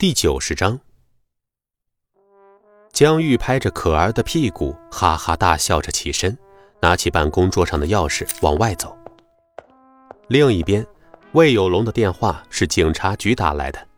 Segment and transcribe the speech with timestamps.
[0.00, 0.80] 第九十章，
[2.90, 6.38] 江玉拍着可儿的屁股，哈哈大笑着起身，
[6.80, 8.96] 拿起办公桌上的钥匙往外走。
[10.28, 10.86] 另一边，
[11.32, 13.88] 魏有龙的电话是警察局打来的，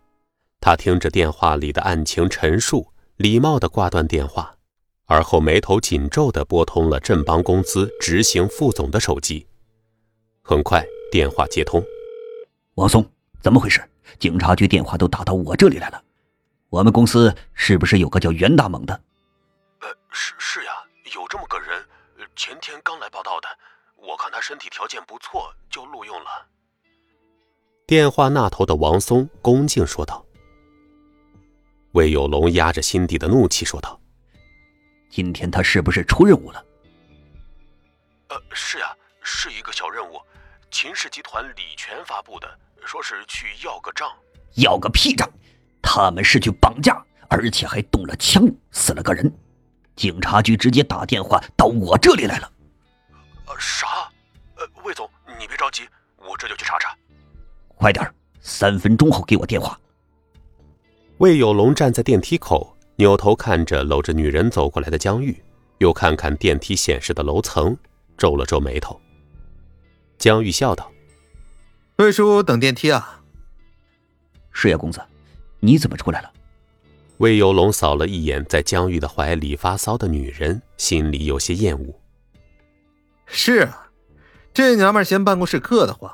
[0.60, 2.88] 他听着电话里的案情陈述，
[3.18, 4.56] 礼貌的挂断电话，
[5.06, 9.46] 而后眉头紧皱的拨通了振邦公司执行副总的手机。
[10.42, 11.80] 很快，电话接通，
[12.74, 13.08] 王松，
[13.40, 13.80] 怎么回事？
[14.18, 16.02] 警察局电话都打到我这里来了，
[16.68, 19.02] 我们公司是不是有个叫袁大猛的？
[19.80, 20.72] 呃，是是呀，
[21.14, 21.84] 有这么个人，
[22.36, 23.48] 前天刚来报道的。
[23.96, 26.46] 我看他身体条件不错，就录用了。
[27.86, 30.24] 电话那头的王松恭敬说道。
[31.92, 34.00] 魏有龙压着心底的怒气说道
[35.10, 36.64] ：“今天他是不是出任务了？”
[38.28, 40.20] 呃，是呀，是一个小任务，
[40.70, 42.58] 秦氏集团李全发布的。
[42.86, 44.08] 说是去要个账，
[44.54, 45.28] 要个屁账！
[45.80, 49.32] 他们是去绑架，而且还动了枪，死了个人。
[49.96, 52.52] 警察局直接打电话到我这里来了。
[53.46, 53.86] 呃，啥？
[54.56, 55.82] 呃，魏总，你别着急，
[56.16, 56.96] 我这就去查查。
[57.76, 58.08] 快点，
[58.40, 59.78] 三分钟后给我电话。
[61.18, 65.42] 魏有龙站在电梯口，扭头看着搂着女人走过来的江玉，
[65.78, 67.76] 又看看电梯显示的楼层，
[68.16, 69.00] 皱了皱眉头。
[70.18, 70.91] 江玉笑道。
[71.96, 73.20] 魏叔等电梯啊！
[74.50, 75.00] 是呀，公子，
[75.60, 76.32] 你怎么出来了？
[77.18, 82.00] 魏有龙扫了一眼在江玉的怀里发骚的女人，心里有些厌恶。
[83.26, 83.90] 是啊，
[84.52, 86.12] 这娘们嫌办公室硌得慌，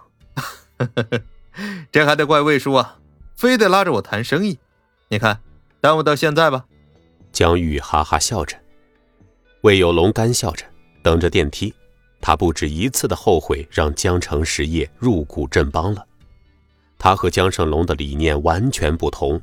[1.90, 2.98] 这还得怪魏叔啊，
[3.36, 4.58] 非得拉着我谈生意。
[5.08, 5.40] 你看，
[5.80, 6.66] 耽误到现在吧。
[7.32, 8.56] 江玉哈哈笑着，
[9.62, 10.66] 魏有龙干笑着，
[11.02, 11.72] 等着电梯。
[12.20, 16.04] 他不止一次的后悔让江城实业入股振邦了。
[16.98, 19.40] 他和江胜龙的理念完全不同。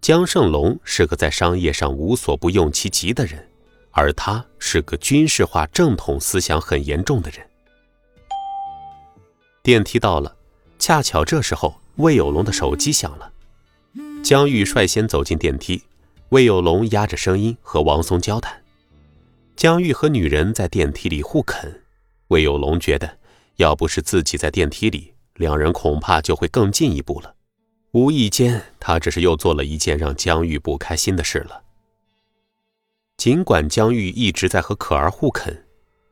[0.00, 3.44] 江胜龙是个在商业上无所不用其极的人，
[3.90, 7.40] 而他是个军事化正统思想很严重的人。
[9.62, 10.36] 电梯到了，
[10.78, 13.32] 恰巧这时候魏有龙的手机响了。
[14.22, 15.82] 江玉率先走进电梯，
[16.28, 18.62] 魏有龙压着声音和王松交谈。
[19.56, 21.82] 江玉和女人在电梯里互啃。
[22.34, 23.18] 魏有龙觉得，
[23.58, 27.32] 要不是自己在电梯里，两人恐怕就会更进一步了。
[27.92, 31.62] 无意间，他只是又做了一件让江玉不开心的事了。
[33.16, 35.64] 尽管江玉一直在和可儿互啃，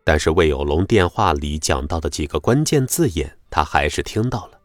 [0.05, 4.61] 但是魏有龙电话里讲到的几个关键字眼，他还是听到了。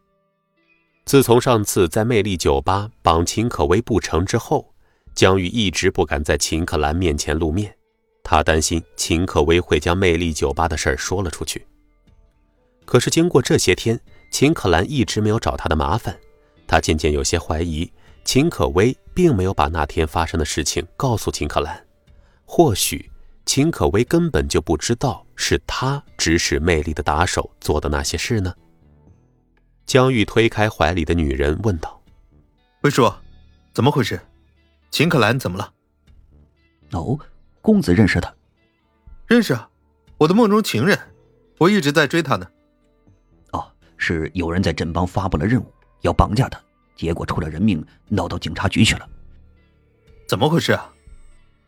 [1.06, 4.72] 自从上次在魅力酒吧绑秦可薇不成之后，
[5.12, 7.74] 江玉一直不敢在秦可兰面前露面。
[8.30, 11.66] 他担心秦可薇会将魅力酒吧的事儿说了出去。
[12.84, 13.98] 可是经过这些天，
[14.30, 16.14] 秦可兰一直没有找他的麻烦，
[16.66, 17.90] 他渐渐有些怀疑
[18.26, 21.82] 秦可薇并没有把那天发生的事情告诉秦可兰。
[22.44, 23.10] 或许
[23.46, 28.54] 秦可薇根本就不知道是他指使魅力的打手做的那些事呢。
[29.86, 31.98] 江玉推开怀里的女人，问道
[32.84, 33.10] ：“魏叔，
[33.72, 34.20] 怎么回事？
[34.90, 35.72] 秦可兰怎么了？”
[36.92, 37.18] 哦。
[37.60, 38.32] 公子认识他？
[39.26, 39.68] 认识啊，
[40.16, 40.98] 我的梦中情人，
[41.58, 42.46] 我一直在追他呢。
[43.52, 45.66] 哦，是有人在镇邦发布了任务，
[46.00, 46.60] 要绑架他，
[46.96, 49.08] 结果出了人命，闹到警察局去了。
[50.26, 50.92] 怎么回事啊？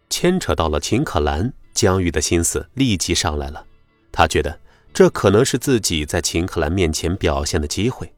[0.09, 3.65] 牵扯到了秦可兰，江玉的心思立即上来了。
[4.11, 4.59] 他觉得
[4.93, 8.13] 这可能是自己在秦可兰面前表现的机会。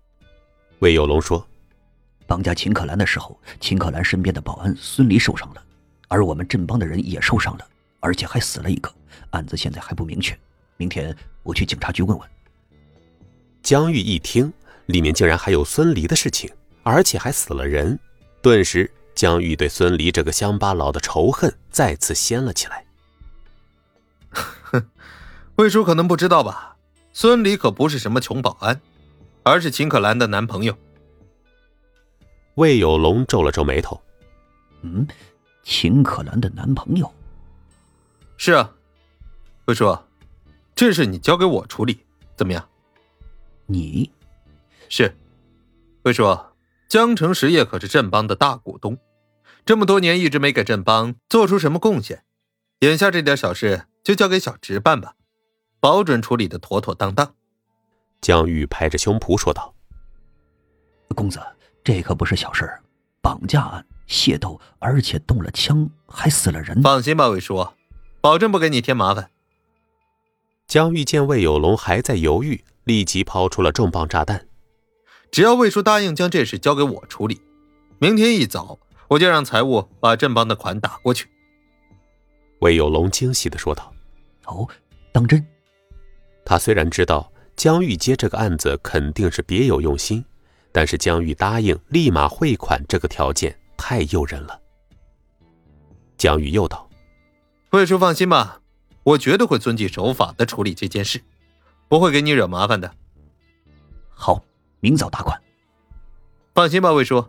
[0.78, 1.46] 魏有龙说
[2.26, 5.61] ：“绑架秦可兰的时候，秦可兰身边的保安孙离受伤了。”
[6.12, 7.66] 而我们镇帮的人也受伤了，
[8.00, 8.94] 而且还死了一个，
[9.30, 10.38] 案子现在还不明确。
[10.76, 12.28] 明天我去警察局问问。
[13.62, 14.52] 江玉一听，
[14.84, 16.50] 里面竟然还有孙离的事情，
[16.82, 17.98] 而且还死了人，
[18.42, 22.84] 顿时江玉对孙离这个乡巴佬的仇恨再次掀了起来。
[24.32, 24.86] 哼，
[25.54, 26.76] 魏叔可能不知道吧？
[27.14, 28.78] 孙离可不是什么穷保安，
[29.44, 30.76] 而是秦可兰的男朋友。
[32.56, 33.98] 魏有龙皱了皱眉头，
[34.82, 35.08] 嗯。
[35.62, 37.12] 秦可兰的男朋友。
[38.36, 38.72] 是啊，
[39.66, 39.96] 魏叔，
[40.74, 42.04] 这事你交给我处理，
[42.36, 42.68] 怎么样？
[43.66, 44.10] 你，
[44.88, 45.14] 是，
[46.02, 46.38] 魏叔，
[46.88, 48.98] 江城实业可是振邦的大股东，
[49.64, 52.24] 这么多年一直没给振邦做出什么贡献，
[52.80, 55.14] 眼下这点小事就交给小直办吧，
[55.78, 57.34] 保准处理的妥妥当当。
[58.20, 59.72] 江玉拍着胸脯说道
[61.14, 61.40] ：“公子，
[61.84, 62.68] 这可不是小事，
[63.20, 66.82] 绑架案。”械斗，而且动了枪，还死了人。
[66.82, 67.66] 放心吧，魏叔，
[68.20, 69.30] 保证不给你添麻烦。
[70.68, 74.46] 江玉见魏有龙还在犹豫，立即抛出了重磅炸弹：
[75.30, 77.40] 只要魏叔答应将这事交给我处理，
[77.98, 78.78] 明天一早
[79.08, 81.28] 我就让财务把振邦的款打过去。
[82.60, 83.92] 魏有龙惊喜的说道
[84.46, 84.68] ：“哦，
[85.10, 85.44] 当真？”
[86.44, 90.24] 他虽然知道江玉接这个案子肯定是别有用心，
[90.70, 94.60] 但是江玉答应立马汇款这个条件太诱人了。
[96.16, 96.88] 江玉又道
[97.72, 98.60] ：“魏叔放心吧，
[99.02, 101.20] 我绝对会遵纪守法的处理这件事，
[101.88, 102.94] 不会给你惹麻烦的。”
[104.14, 104.40] 好，
[104.78, 105.36] 明早打款。
[106.54, 107.26] 放心吧，魏叔。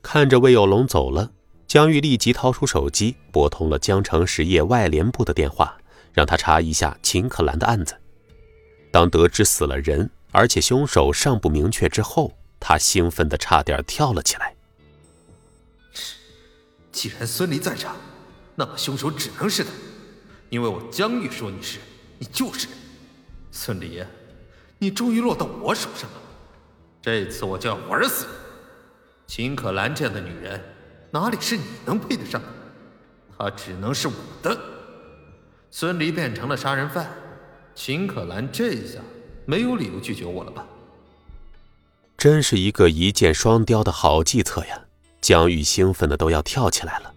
[0.00, 1.30] 看着魏有龙走了，
[1.66, 5.76] 江玉立即掏出手机，拨通了江城实业外联部的电话，
[6.14, 7.94] 让他查一下秦可兰的案子。
[8.90, 14.56] 当得知死了人，而且凶手尚不明确之后，他兴奋的差点跳了起来。
[17.00, 17.96] 既然孙离在场，
[18.54, 19.70] 那么凶手只能是他，
[20.50, 21.78] 因为我江玉说你是，
[22.18, 22.68] 你就是。
[23.50, 24.04] 孙离，
[24.78, 26.16] 你终于落到我手上了，
[27.00, 28.32] 这次我就要玩死你！
[29.26, 30.62] 秦可兰这样的女人，
[31.10, 32.48] 哪里是你能配得上的？
[33.38, 34.54] 她只能是我的。
[35.70, 37.10] 孙离变成了杀人犯，
[37.74, 39.00] 秦可兰这下
[39.46, 40.66] 没有理由拒绝我了吧？
[42.18, 44.84] 真是一个一箭双雕的好计策呀！
[45.20, 47.12] 江玉兴奋的都要跳起来了，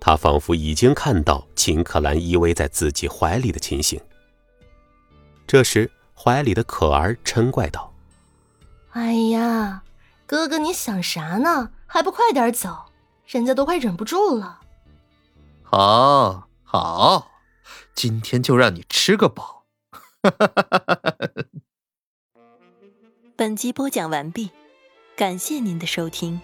[0.00, 4.00] 他仿佛已经看到秦可兰依偎在自己怀里的情形。
[5.46, 7.92] 这时，怀里的可儿嗔怪道
[8.92, 9.82] ：“哎呀！”
[10.24, 11.72] 哥哥，你想啥呢？
[11.86, 12.86] 还不快点走，
[13.26, 14.60] 人家都快忍不住了。
[15.62, 17.30] 好，好，
[17.94, 19.66] 今天就让你吃个饱。
[23.36, 24.50] 本集播讲完毕，
[25.14, 26.40] 感谢您的收听。